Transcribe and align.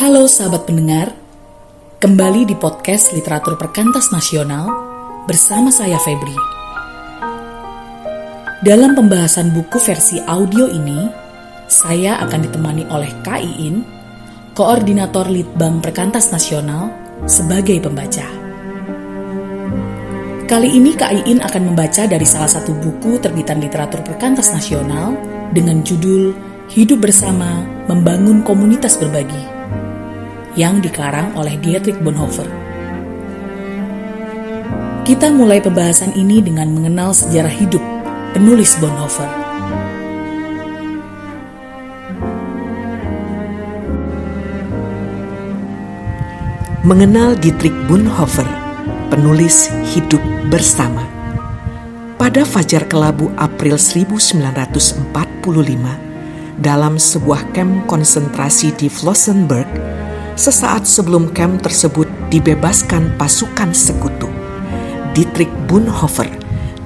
Halo 0.00 0.24
sahabat 0.24 0.64
pendengar, 0.64 1.12
kembali 2.00 2.48
di 2.48 2.56
podcast 2.56 3.12
Literatur 3.12 3.60
Perkantas 3.60 4.08
Nasional 4.08 4.64
bersama 5.28 5.68
saya 5.68 6.00
Febri. 6.00 6.32
Dalam 8.64 8.96
pembahasan 8.96 9.52
buku 9.52 9.76
versi 9.76 10.16
audio 10.24 10.72
ini, 10.72 11.04
saya 11.68 12.16
akan 12.16 12.48
ditemani 12.48 12.88
oleh 12.88 13.12
Kak 13.20 13.44
Iin, 13.44 13.84
Koordinator 14.56 15.28
Litbang 15.28 15.84
Perkantas 15.84 16.32
Nasional, 16.32 16.88
sebagai 17.28 17.76
pembaca. 17.84 18.24
Kali 20.48 20.80
ini 20.80 20.96
Kak 20.96 21.12
Iin 21.12 21.44
akan 21.44 21.76
membaca 21.76 22.08
dari 22.08 22.24
salah 22.24 22.48
satu 22.48 22.72
buku 22.72 23.20
terbitan 23.20 23.60
literatur 23.60 24.00
perkantas 24.00 24.48
nasional 24.48 25.12
dengan 25.52 25.84
judul 25.84 26.32
Hidup 26.72 27.04
Bersama 27.04 27.60
Membangun 27.84 28.40
Komunitas 28.40 28.96
Berbagi 28.96 29.59
yang 30.58 30.82
dikarang 30.82 31.34
oleh 31.38 31.54
Dietrich 31.60 31.98
Bonhoeffer. 32.02 32.48
Kita 35.06 35.30
mulai 35.30 35.58
pembahasan 35.58 36.14
ini 36.14 36.38
dengan 36.38 36.70
mengenal 36.70 37.10
sejarah 37.10 37.50
hidup 37.50 37.82
penulis 38.34 38.78
Bonhoeffer. 38.78 39.26
Mengenal 46.80 47.36
Dietrich 47.36 47.76
Bonhoeffer, 47.86 48.48
penulis 49.12 49.68
Hidup 49.92 50.22
Bersama. 50.48 51.04
Pada 52.16 52.40
fajar 52.48 52.88
kelabu 52.88 53.28
April 53.36 53.76
1945, 53.76 55.04
dalam 56.56 56.96
sebuah 56.96 57.52
kamp 57.52 57.84
konsentrasi 57.84 58.72
di 58.76 58.88
Flossenburg, 58.88 59.68
sesaat 60.40 60.88
sebelum 60.88 61.36
kamp 61.36 61.60
tersebut 61.60 62.08
dibebaskan 62.32 63.12
pasukan 63.20 63.76
sekutu, 63.76 64.24
Dietrich 65.12 65.52
Bonhoeffer 65.68 66.32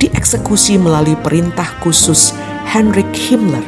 dieksekusi 0.03 0.75
melalui 0.75 1.15
perintah 1.15 1.71
khusus 1.79 2.35
Heinrich 2.67 3.15
Himmler. 3.15 3.63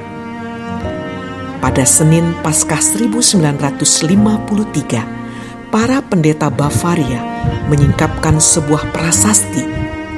Pada 1.63 1.87
Senin 1.87 2.35
Paskah 2.43 2.83
1953, 2.83 5.71
para 5.71 6.03
pendeta 6.03 6.51
Bavaria 6.51 7.23
menyingkapkan 7.71 8.43
sebuah 8.43 8.91
prasasti 8.91 9.63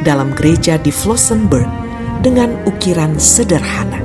dalam 0.00 0.32
gereja 0.32 0.80
di 0.80 0.88
Flossenburg 0.88 1.68
dengan 2.24 2.56
ukiran 2.64 3.20
sederhana. 3.20 4.00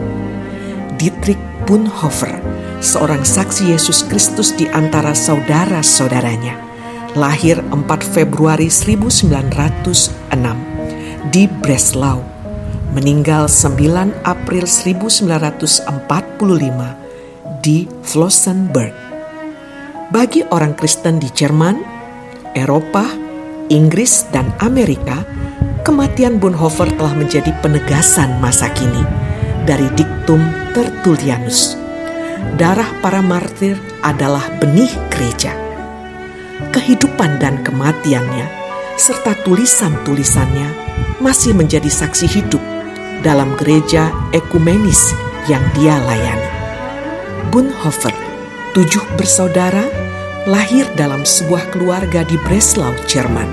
Dietrich 0.99 1.39
Bonhoeffer, 1.63 2.43
seorang 2.83 3.23
saksi 3.23 3.71
Yesus 3.71 4.03
Kristus 4.11 4.51
di 4.51 4.67
antara 4.67 5.15
saudara-saudaranya, 5.15 6.59
lahir 7.15 7.63
4 7.71 7.79
Februari 8.03 8.67
1906 8.67 10.11
di 11.31 11.47
Breslau, 11.47 12.19
meninggal 12.91 13.47
9 13.47 14.27
April 14.27 14.67
1945 14.67 17.63
di 17.63 17.87
Flossenburg. 18.03 18.91
Bagi 20.11 20.43
orang 20.51 20.75
Kristen 20.75 21.23
di 21.23 21.31
Jerman, 21.31 21.79
Eropa, 22.53 23.07
Inggris, 23.71 24.27
dan 24.35 24.51
Amerika, 24.59 25.23
kematian 25.87 26.35
Bonhoeffer 26.37 26.91
telah 26.99 27.15
menjadi 27.15 27.55
penegasan 27.63 28.43
masa 28.43 28.67
kini 28.75 29.07
dari 29.63 29.87
diktum 29.95 30.43
Tertullianus. 30.75 31.82
Darah 32.53 33.01
para 33.01 33.17
martir 33.25 33.81
adalah 34.05 34.45
benih 34.61 34.93
gereja. 35.09 35.57
Kehidupan 36.69 37.41
dan 37.41 37.65
kematiannya, 37.65 38.45
serta 38.93 39.33
tulisan-tulisannya 39.41 40.69
masih 41.17 41.57
menjadi 41.57 41.89
saksi 41.89 42.29
hidup 42.29 42.61
dalam 43.25 43.57
gereja 43.57 44.13
ekumenis 44.37 45.17
yang 45.49 45.65
dia 45.73 45.97
layani. 46.05 46.49
Bonhoeffer, 47.49 48.13
tujuh 48.77 49.01
bersaudara, 49.17 49.89
lahir 50.45 50.85
dalam 50.93 51.25
sebuah 51.25 51.73
keluarga 51.73 52.21
di 52.21 52.37
Breslau, 52.37 52.93
Jerman. 53.09 53.49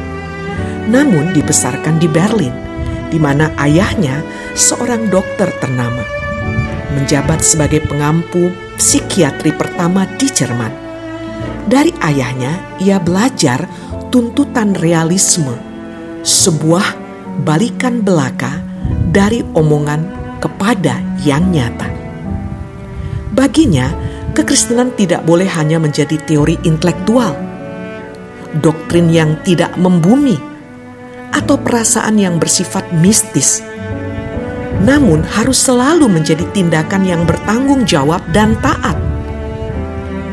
Namun 0.92 1.32
dibesarkan 1.32 1.96
di 1.96 2.04
Berlin, 2.04 2.52
di 3.08 3.16
mana 3.16 3.48
ayahnya 3.64 4.20
seorang 4.52 5.08
dokter 5.08 5.48
ternama. 5.56 6.04
Menjabat 7.00 7.40
sebagai 7.40 7.80
pengampu 7.88 8.52
psikiatri 8.80 9.52
pertama 9.52 10.08
di 10.16 10.24
Jerman. 10.24 10.72
Dari 11.68 11.92
ayahnya, 12.00 12.80
ia 12.80 12.96
belajar 12.96 13.68
tuntutan 14.08 14.72
realisme, 14.72 15.52
sebuah 16.24 16.96
balikan 17.44 18.00
belaka 18.00 18.64
dari 19.12 19.44
omongan 19.52 20.00
kepada 20.40 20.96
yang 21.20 21.52
nyata. 21.52 21.92
Baginya, 23.36 23.92
kekristenan 24.32 24.96
tidak 24.96 25.28
boleh 25.28 25.46
hanya 25.46 25.76
menjadi 25.76 26.16
teori 26.24 26.56
intelektual, 26.64 27.36
doktrin 28.64 29.12
yang 29.12 29.36
tidak 29.44 29.76
membumi, 29.76 30.40
atau 31.30 31.60
perasaan 31.60 32.16
yang 32.16 32.40
bersifat 32.40 32.90
mistis. 32.96 33.62
Namun, 34.80 35.20
harus 35.24 35.60
selalu 35.60 36.08
menjadi 36.08 36.44
tindakan 36.56 37.04
yang 37.04 37.22
bertanggung 37.28 37.84
jawab 37.84 38.24
dan 38.32 38.56
taat. 38.64 38.96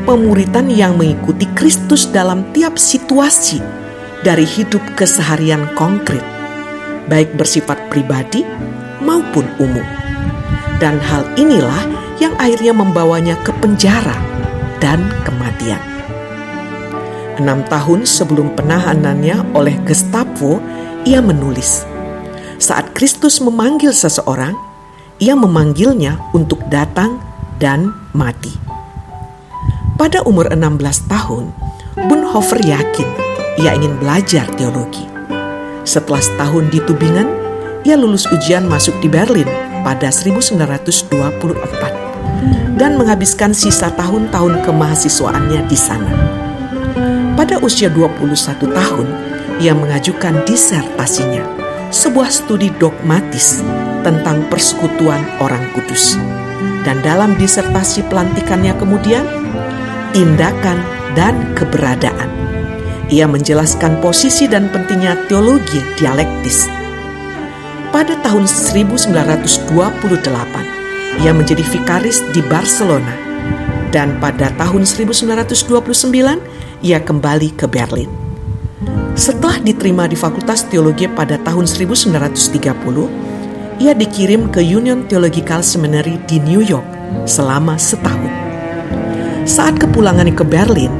Pemuritan 0.08 0.72
yang 0.72 0.96
mengikuti 0.96 1.44
Kristus 1.52 2.08
dalam 2.08 2.48
tiap 2.56 2.80
situasi 2.80 3.60
dari 4.24 4.48
hidup 4.48 4.80
keseharian 4.96 5.68
konkret, 5.76 6.24
baik 7.12 7.36
bersifat 7.36 7.76
pribadi 7.92 8.40
maupun 9.04 9.44
umum. 9.60 9.84
Dan 10.80 10.96
hal 10.96 11.28
inilah 11.36 11.84
yang 12.16 12.32
akhirnya 12.40 12.72
membawanya 12.72 13.36
ke 13.44 13.52
penjara 13.60 14.16
dan 14.80 15.12
kematian. 15.28 15.82
Enam 17.38 17.62
tahun 17.70 18.02
sebelum 18.02 18.56
penahanannya 18.58 19.54
oleh 19.54 19.76
Gestapo, 19.86 20.58
ia 21.06 21.22
menulis, 21.22 21.86
saat 22.58 22.90
Kristus 22.94 23.38
memanggil 23.38 23.94
seseorang, 23.94 24.54
ia 25.22 25.38
memanggilnya 25.38 26.18
untuk 26.34 26.58
datang 26.70 27.22
dan 27.62 27.94
mati. 28.14 28.54
Pada 29.98 30.22
umur 30.26 30.50
16 30.50 31.10
tahun, 31.10 31.50
Bonhoeffer 32.06 32.62
yakin 32.62 33.08
ia 33.58 33.74
ingin 33.74 33.98
belajar 33.98 34.46
teologi. 34.54 35.02
Setelah 35.82 36.22
setahun 36.22 36.70
di 36.70 36.78
Tubingen, 36.86 37.26
ia 37.82 37.98
lulus 37.98 38.30
ujian 38.30 38.62
masuk 38.66 38.94
di 39.02 39.10
Berlin 39.10 39.48
pada 39.82 40.10
1924 40.10 42.78
dan 42.78 42.94
menghabiskan 42.94 43.50
sisa 43.50 43.90
tahun-tahun 43.98 44.62
kemahasiswaannya 44.62 45.66
di 45.66 45.78
sana. 45.78 46.10
Pada 47.34 47.58
usia 47.62 47.90
21 47.90 48.70
tahun, 48.70 49.06
ia 49.58 49.74
mengajukan 49.74 50.46
disertasinya, 50.46 51.42
sebuah 51.88 52.28
studi 52.28 52.68
dogmatis 52.76 53.64
tentang 54.04 54.44
persekutuan 54.52 55.24
orang 55.40 55.64
kudus. 55.72 56.20
Dan 56.84 57.00
dalam 57.04 57.36
disertasi 57.36 58.04
pelantikannya 58.08 58.72
kemudian, 58.76 59.24
tindakan 60.12 60.80
dan 61.12 61.52
keberadaan. 61.56 62.28
Ia 63.08 63.24
menjelaskan 63.24 64.04
posisi 64.04 64.44
dan 64.44 64.68
pentingnya 64.68 65.16
teologi 65.32 65.80
dialektis. 65.96 66.68
Pada 67.88 68.12
tahun 68.20 68.44
1928, 68.44 71.24
ia 71.24 71.32
menjadi 71.32 71.64
vikaris 71.64 72.20
di 72.36 72.44
Barcelona. 72.44 73.16
Dan 73.88 74.20
pada 74.20 74.52
tahun 74.60 74.84
1929, 74.84 76.36
ia 76.84 77.00
kembali 77.00 77.56
ke 77.56 77.64
Berlin. 77.64 78.27
Setelah 79.18 79.58
diterima 79.58 80.06
di 80.06 80.14
Fakultas 80.14 80.62
Teologi 80.70 81.10
pada 81.10 81.42
tahun 81.42 81.66
1930, 81.66 83.82
ia 83.82 83.90
dikirim 83.90 84.46
ke 84.46 84.62
Union 84.62 85.10
Theological 85.10 85.58
Seminary 85.66 86.22
di 86.30 86.38
New 86.38 86.62
York 86.62 86.86
selama 87.26 87.74
setahun. 87.74 88.30
Saat 89.42 89.82
kepulangannya 89.82 90.38
ke 90.38 90.46
Berlin, 90.46 90.94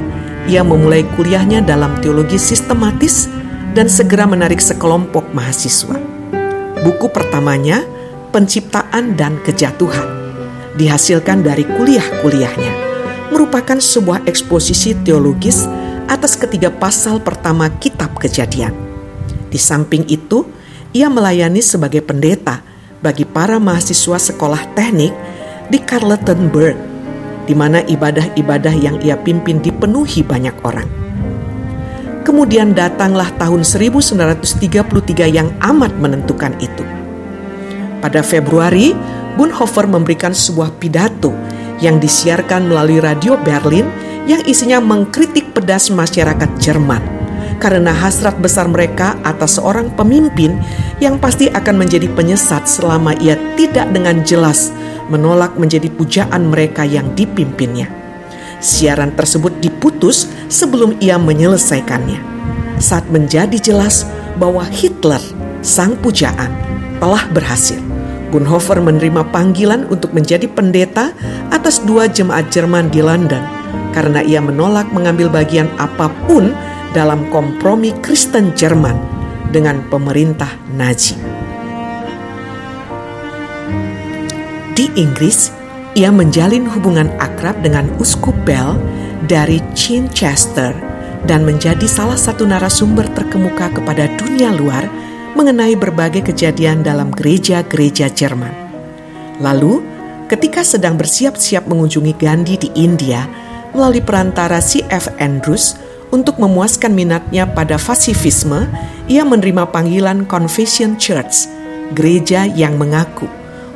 ia 0.50 0.67
memulai 0.67 1.06
kuliahnya 1.15 1.62
dalam 1.62 1.94
teologi 2.03 2.43
sistematis 2.43 3.31
dan 3.79 3.87
segera 3.87 4.26
menarik 4.26 4.59
sekelompok 4.59 5.31
mahasiswa. 5.31 5.94
Buku 6.82 7.15
pertamanya 7.15 7.87
penciptaan 8.35 9.15
dan 9.15 9.38
kejatuhan 9.47 10.11
dihasilkan 10.75 11.47
dari 11.47 11.62
kuliah-kuliahnya 11.62 12.73
merupakan 13.31 13.79
sebuah 13.79 14.26
eksposisi 14.26 15.06
teologis 15.06 15.70
atas 16.09 16.41
ketiga 16.41 16.73
pasal 16.73 17.20
pertama 17.20 17.69
kitab 17.76 17.88
kejadian. 18.22 18.70
Di 19.48 19.56
samping 19.56 20.04
itu, 20.06 20.44
ia 20.92 21.08
melayani 21.08 21.60
sebagai 21.64 22.04
pendeta 22.04 22.60
bagi 23.00 23.24
para 23.24 23.56
mahasiswa 23.56 24.18
sekolah 24.18 24.74
teknik 24.76 25.12
di 25.68 25.78
Charlottenburg. 25.82 26.88
di 27.48 27.56
mana 27.56 27.80
ibadah-ibadah 27.80 28.76
yang 28.76 29.00
ia 29.00 29.16
pimpin 29.16 29.64
dipenuhi 29.64 30.20
banyak 30.20 30.52
orang. 30.68 30.84
Kemudian 32.20 32.76
datanglah 32.76 33.32
tahun 33.40 33.64
1933 33.64 34.84
yang 35.32 35.48
amat 35.64 35.96
menentukan 35.96 36.52
itu. 36.60 36.84
Pada 38.04 38.20
Februari, 38.20 38.92
Bonhoeffer 39.40 39.88
memberikan 39.88 40.36
sebuah 40.36 40.76
pidato 40.76 41.32
yang 41.80 41.96
disiarkan 41.96 42.68
melalui 42.68 43.00
radio 43.00 43.40
Berlin 43.40 43.88
yang 44.28 44.44
isinya 44.44 44.76
mengkritik 44.84 45.56
pedas 45.56 45.88
masyarakat 45.88 46.52
Jerman 46.60 47.18
karena 47.58 47.90
hasrat 47.90 48.38
besar 48.38 48.70
mereka 48.70 49.19
atas 49.26 49.58
seorang 49.58 49.90
pemimpin 49.94 50.58
yang 51.02 51.19
pasti 51.19 51.50
akan 51.50 51.78
menjadi 51.78 52.06
penyesat 52.14 52.66
selama 52.66 53.14
ia 53.19 53.34
tidak 53.58 53.90
dengan 53.90 54.22
jelas 54.22 54.70
menolak 55.10 55.55
menjadi 55.58 55.90
pujaan 55.90 56.50
mereka 56.50 56.87
yang 56.87 57.12
dipimpinnya. 57.19 57.90
Siaran 58.58 59.14
tersebut 59.14 59.55
diputus 59.62 60.26
sebelum 60.50 60.99
ia 60.99 61.19
menyelesaikannya. 61.19 62.19
Saat 62.78 63.10
menjadi 63.10 63.58
jelas 63.58 64.06
bahwa 64.38 64.62
Hitler, 64.66 65.22
sang 65.62 65.99
pujaan, 65.99 66.50
telah 67.02 67.26
berhasil. 67.31 67.78
Bonhoeffer 68.28 68.78
menerima 68.78 69.25
panggilan 69.32 69.88
untuk 69.88 70.12
menjadi 70.12 70.46
pendeta 70.50 71.16
atas 71.49 71.81
dua 71.81 72.10
jemaat 72.10 72.52
Jerman 72.52 72.93
di 72.93 73.00
London 73.00 73.40
karena 73.96 74.20
ia 74.22 74.38
menolak 74.38 74.93
mengambil 74.93 75.32
bagian 75.32 75.66
apa 75.81 76.12
pun 76.28 76.52
dalam 76.96 77.29
kompromi 77.29 77.93
Kristen 78.00 78.52
Jerman 78.56 78.96
dengan 79.52 79.85
pemerintah 79.88 80.52
Nazi. 80.73 81.17
Di 84.76 84.87
Inggris, 84.94 85.50
ia 85.99 86.14
menjalin 86.14 86.69
hubungan 86.70 87.11
akrab 87.19 87.58
dengan 87.67 87.90
Uskup 87.99 88.37
Bell 88.46 88.79
dari 89.26 89.58
Chichester 89.75 90.70
dan 91.26 91.43
menjadi 91.43 91.82
salah 91.90 92.14
satu 92.14 92.46
narasumber 92.46 93.11
terkemuka 93.11 93.75
kepada 93.75 94.06
dunia 94.14 94.55
luar 94.55 94.87
mengenai 95.34 95.75
berbagai 95.75 96.31
kejadian 96.31 96.87
dalam 96.87 97.11
gereja-gereja 97.11 98.06
Jerman. 98.14 98.55
Lalu, 99.43 99.82
ketika 100.31 100.62
sedang 100.62 100.94
bersiap-siap 100.94 101.67
mengunjungi 101.67 102.14
Gandhi 102.14 102.55
di 102.58 102.70
India 102.79 103.26
melalui 103.75 104.02
perantara 104.02 104.62
C.F. 104.62 105.11
Andrews 105.19 105.88
untuk 106.08 106.40
memuaskan 106.40 106.96
minatnya 106.96 107.44
pada 107.44 107.76
fasifisme, 107.76 108.64
ia 109.08 109.25
menerima 109.25 109.69
panggilan 109.69 110.25
Confession 110.25 110.96
Church, 110.96 111.49
gereja 111.93 112.49
yang 112.49 112.81
mengaku 112.81 113.28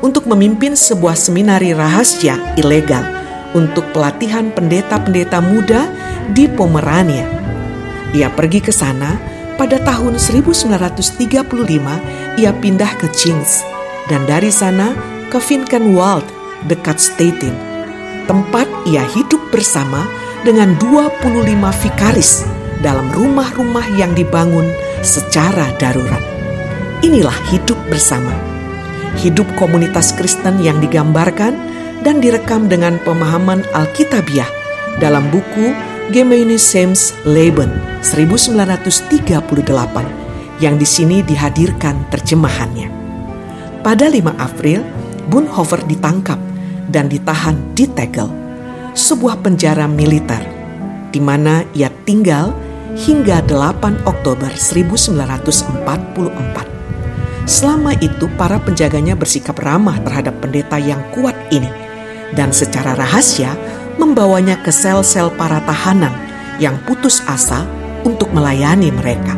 untuk 0.02 0.26
memimpin 0.26 0.75
sebuah 0.75 1.14
seminari 1.14 1.70
rahasia 1.73 2.37
ilegal 2.58 3.06
untuk 3.55 3.87
pelatihan 3.94 4.50
pendeta-pendeta 4.50 5.38
muda 5.38 5.87
di 6.32 6.49
Pomerania. 6.49 7.29
Ia 8.12 8.29
pergi 8.29 8.61
ke 8.61 8.73
sana 8.75 9.17
pada 9.56 9.81
tahun 9.81 10.19
1935 10.19 12.40
ia 12.40 12.52
pindah 12.52 12.93
ke 12.99 13.06
Chins 13.12 13.62
dan 14.08 14.25
dari 14.26 14.50
sana 14.50 14.96
ke 15.31 15.38
Finkenwald 15.38 16.25
dekat 16.67 17.00
Stettin, 17.00 17.55
tempat 18.26 18.67
ia 18.88 19.05
hidup 19.05 19.40
bersama 19.55 20.08
dengan 20.43 20.75
25 20.79 21.23
vikaris 21.87 22.47
dalam 22.83 23.11
rumah-rumah 23.15 23.87
yang 23.94 24.11
dibangun 24.15 24.67
secara 25.03 25.71
darurat. 25.79 26.23
Inilah 27.03 27.35
hidup 27.50 27.79
bersama 27.91 28.31
hidup 29.21 29.44
komunitas 29.61 30.17
Kristen 30.17 30.62
yang 30.65 30.81
digambarkan 30.81 31.53
dan 32.00 32.23
direkam 32.23 32.67
dengan 32.67 32.97
pemahaman 33.05 33.62
Alkitabiah 33.77 34.49
dalam 34.97 35.29
buku 35.29 35.75
Gemeinschaftsleben 36.11 37.29
Leben 37.29 37.71
1938 38.03 40.62
yang 40.62 40.79
di 40.79 40.87
sini 40.87 41.23
dihadirkan 41.23 42.06
terjemahannya. 42.11 42.91
Pada 43.83 44.06
5 44.06 44.39
April, 44.39 44.83
Bonhoeffer 45.31 45.87
ditangkap 45.87 46.39
dan 46.91 47.06
ditahan 47.06 47.55
di 47.75 47.87
Tegel, 47.87 48.27
sebuah 48.93 49.41
penjara 49.41 49.89
militer, 49.89 50.44
di 51.09 51.21
mana 51.21 51.65
ia 51.73 51.89
tinggal 52.05 52.53
hingga 52.93 53.41
8 53.49 54.05
Oktober 54.05 54.53
1944. 54.53 57.49
Selama 57.49 57.97
itu 57.99 58.29
para 58.39 58.61
penjaganya 58.61 59.19
bersikap 59.19 59.59
ramah 59.59 59.99
terhadap 60.05 60.39
pendeta 60.39 60.79
yang 60.79 61.03
kuat 61.11 61.35
ini 61.50 61.67
dan 62.37 62.55
secara 62.55 62.94
rahasia 62.94 63.56
membawanya 63.99 64.61
ke 64.61 64.71
sel-sel 64.71 65.33
para 65.35 65.59
tahanan 65.65 66.12
yang 66.61 66.79
putus 66.87 67.25
asa 67.27 67.67
untuk 68.06 68.31
melayani 68.31 68.94
mereka. 68.94 69.35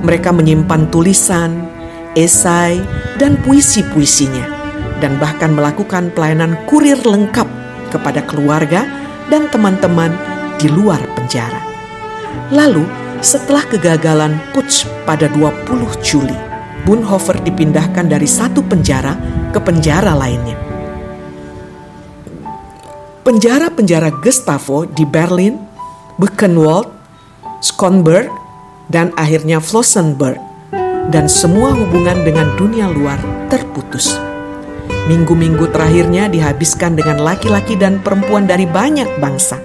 Mereka 0.00 0.32
menyimpan 0.32 0.88
tulisan, 0.88 1.68
esai, 2.16 2.80
dan 3.20 3.36
puisi-puisinya 3.44 4.48
dan 5.04 5.20
bahkan 5.20 5.52
melakukan 5.52 6.08
pelayanan 6.16 6.56
kurir 6.64 6.96
lengkap 7.04 7.59
kepada 7.90 8.22
keluarga 8.24 8.86
dan 9.26 9.50
teman-teman 9.50 10.14
di 10.56 10.70
luar 10.70 11.02
penjara. 11.18 11.60
Lalu, 12.54 12.86
setelah 13.20 13.66
kegagalan 13.68 14.38
Putsch 14.56 14.88
pada 15.04 15.28
20 15.28 15.66
Juli 16.00 16.50
Bonhoeffer 16.84 17.36
dipindahkan 17.44 18.08
dari 18.08 18.24
satu 18.24 18.64
penjara 18.64 19.12
ke 19.52 19.60
penjara 19.60 20.16
lainnya. 20.16 20.56
Penjara-penjara 23.20 24.24
Gestapo 24.24 24.88
di 24.88 25.04
Berlin, 25.04 25.60
Buchenwald, 26.16 26.88
Schonberg, 27.60 28.32
dan 28.88 29.12
akhirnya 29.14 29.60
Flossenburg, 29.60 30.40
dan 31.12 31.28
semua 31.28 31.76
hubungan 31.76 32.24
dengan 32.24 32.48
dunia 32.56 32.88
luar 32.88 33.20
terputus. 33.52 34.29
Minggu-minggu 35.10 35.74
terakhirnya 35.74 36.30
dihabiskan 36.30 36.94
dengan 36.94 37.18
laki-laki 37.18 37.74
dan 37.74 37.98
perempuan 37.98 38.46
dari 38.46 38.70
banyak 38.70 39.18
bangsa. 39.18 39.58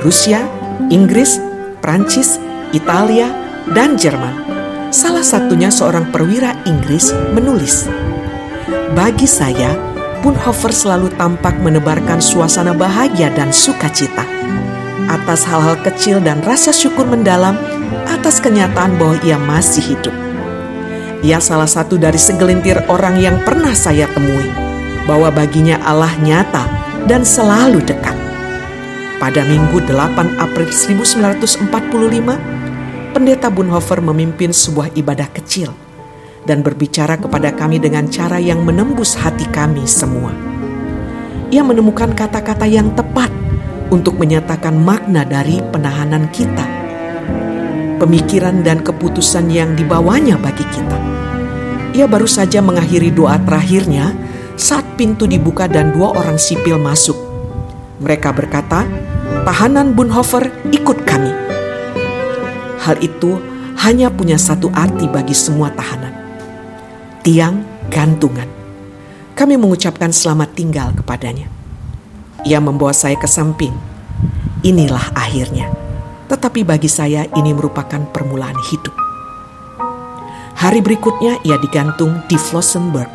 Rusia, 0.00 0.48
Inggris, 0.88 1.36
Prancis, 1.84 2.40
Italia, 2.72 3.28
dan 3.76 4.00
Jerman 4.00 4.62
Salah 4.92 5.24
satunya 5.24 5.72
seorang 5.72 6.12
perwira 6.12 6.52
Inggris 6.68 7.16
menulis, 7.32 7.88
"Bagi 8.92 9.24
saya, 9.24 9.72
Bonhoeffer 10.20 10.68
selalu 10.68 11.08
tampak 11.16 11.56
menebarkan 11.64 12.20
suasana 12.20 12.76
bahagia 12.76 13.32
dan 13.32 13.48
sukacita 13.50 14.22
atas 15.08 15.48
hal-hal 15.48 15.80
kecil 15.80 16.20
dan 16.20 16.44
rasa 16.44 16.70
syukur 16.70 17.08
mendalam 17.08 17.56
atas 18.04 18.38
kenyataan 18.38 19.00
bahwa 19.00 19.16
ia 19.24 19.40
masih 19.40 19.96
hidup. 19.96 20.14
Ia 21.22 21.38
salah 21.38 21.70
satu 21.70 22.02
dari 22.02 22.18
segelintir 22.18 22.82
orang 22.90 23.14
yang 23.14 23.46
pernah 23.46 23.70
saya 23.78 24.10
temui, 24.10 24.50
bahwa 25.06 25.30
baginya 25.30 25.78
Allah 25.86 26.10
nyata 26.18 26.66
dan 27.06 27.22
selalu 27.22 27.78
dekat. 27.78 28.18
Pada 29.22 29.46
Minggu 29.46 29.86
8 29.86 30.42
April 30.42 30.74
1945, 30.74 33.14
Pendeta 33.14 33.54
Bonhoeffer 33.54 34.02
memimpin 34.02 34.50
sebuah 34.50 34.98
ibadah 34.98 35.30
kecil 35.30 35.70
dan 36.42 36.66
berbicara 36.66 37.14
kepada 37.14 37.54
kami 37.54 37.78
dengan 37.78 38.10
cara 38.10 38.42
yang 38.42 38.66
menembus 38.66 39.14
hati 39.14 39.46
kami 39.54 39.86
semua. 39.86 40.34
Ia 41.54 41.62
menemukan 41.62 42.18
kata-kata 42.18 42.66
yang 42.66 42.90
tepat 42.98 43.30
untuk 43.94 44.18
menyatakan 44.18 44.74
makna 44.74 45.22
dari 45.22 45.62
penahanan 45.70 46.26
kita, 46.34 46.81
pemikiran 48.02 48.66
dan 48.66 48.82
keputusan 48.82 49.46
yang 49.46 49.78
dibawanya 49.78 50.34
bagi 50.34 50.66
kita. 50.74 50.98
Ia 51.94 52.10
baru 52.10 52.26
saja 52.26 52.58
mengakhiri 52.58 53.14
doa 53.14 53.38
terakhirnya 53.38 54.10
saat 54.58 54.82
pintu 54.98 55.30
dibuka 55.30 55.70
dan 55.70 55.94
dua 55.94 56.10
orang 56.18 56.34
sipil 56.34 56.82
masuk. 56.82 57.14
Mereka 58.02 58.34
berkata, 58.34 58.82
"Tahanan 59.46 59.94
Bonhoeffer, 59.94 60.50
ikut 60.74 61.06
kami." 61.06 61.30
Hal 62.82 62.98
itu 62.98 63.38
hanya 63.86 64.10
punya 64.10 64.34
satu 64.34 64.66
arti 64.74 65.06
bagi 65.06 65.36
semua 65.36 65.70
tahanan. 65.70 66.10
Tiang 67.22 67.62
gantungan. 67.86 68.50
Kami 69.38 69.54
mengucapkan 69.54 70.10
selamat 70.10 70.58
tinggal 70.58 70.90
kepadanya. 70.98 71.46
Ia 72.42 72.58
membawa 72.58 72.90
saya 72.90 73.14
ke 73.14 73.30
samping. 73.30 73.70
Inilah 74.66 75.14
akhirnya. 75.14 75.81
Tetapi 76.32 76.64
bagi 76.64 76.88
saya 76.88 77.28
ini 77.36 77.52
merupakan 77.52 78.00
permulaan 78.08 78.56
hidup. 78.72 78.96
Hari 80.56 80.80
berikutnya 80.80 81.36
ia 81.44 81.60
digantung 81.60 82.24
di 82.24 82.40
Flossenburg. 82.40 83.10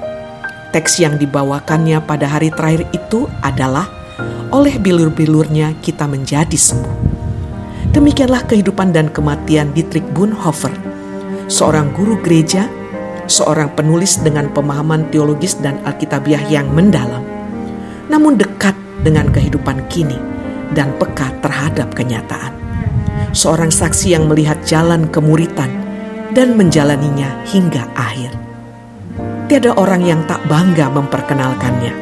Teks 0.70 1.02
yang 1.02 1.18
dibawakannya 1.18 1.98
pada 2.06 2.30
hari 2.30 2.54
terakhir 2.54 2.86
itu 2.94 3.26
adalah 3.42 3.90
oleh 4.54 4.78
bilur-bilurnya 4.78 5.82
kita 5.82 6.06
menjadi 6.06 6.54
sembuh. 6.54 6.96
Demikianlah 7.96 8.46
kehidupan 8.46 8.94
dan 8.94 9.10
kematian 9.10 9.74
Dietrich 9.74 10.06
Bonhoeffer, 10.14 10.76
seorang 11.50 11.90
guru 11.98 12.22
gereja, 12.22 12.70
seorang 13.26 13.74
penulis 13.74 14.22
dengan 14.22 14.52
pemahaman 14.54 15.10
teologis 15.10 15.58
dan 15.58 15.82
alkitabiah 15.90 16.46
yang 16.52 16.70
mendalam, 16.70 17.26
namun 18.12 18.38
dekat 18.38 18.78
dengan 19.02 19.32
kehidupan 19.34 19.88
kini 19.90 20.20
dan 20.78 20.94
peka 21.02 21.32
terhadap 21.42 21.90
kenyataan. 21.98 22.57
Seorang 23.36 23.72
saksi 23.72 24.16
yang 24.16 24.28
melihat 24.32 24.60
jalan 24.64 25.08
kemuritan 25.12 25.70
dan 26.32 26.56
menjalaninya 26.56 27.44
hingga 27.48 27.88
akhir. 27.98 28.32
Tiada 29.48 29.72
orang 29.80 30.04
yang 30.04 30.22
tak 30.28 30.44
bangga 30.52 30.92
memperkenalkannya. 30.92 31.94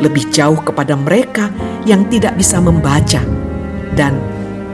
Lebih 0.00 0.30
jauh 0.32 0.58
kepada 0.62 0.96
mereka 0.96 1.50
yang 1.84 2.06
tidak 2.08 2.38
bisa 2.38 2.62
membaca 2.62 3.20
dan 3.92 4.16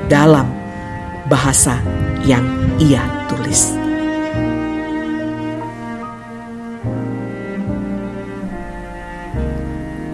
dalam 0.07 0.47
bahasa 1.27 1.81
yang 2.29 2.45
ia 2.77 3.03
tulis. 3.27 3.73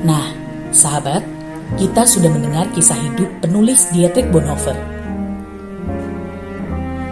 Nah, 0.00 0.32
sahabat, 0.72 1.20
kita 1.76 2.02
sudah 2.08 2.30
mendengar 2.32 2.66
kisah 2.72 2.96
hidup 2.96 3.28
penulis 3.44 3.90
Dietrich 3.92 4.30
Bonhoeffer. 4.32 4.99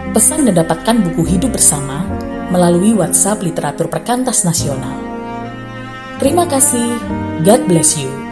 Pesan 0.08 0.48
dan 0.48 0.64
dapatkan 0.64 1.04
buku 1.04 1.36
hidup 1.36 1.52
bersama 1.52 2.00
melalui 2.48 2.96
WhatsApp 2.96 3.44
Literatur 3.44 3.92
Perkantas 3.92 4.40
Nasional. 4.40 4.96
Terima 6.16 6.48
kasih. 6.48 6.96
God 7.44 7.68
bless 7.68 8.00
you. 8.00 8.27